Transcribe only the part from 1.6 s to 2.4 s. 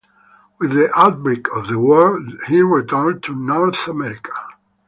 the war,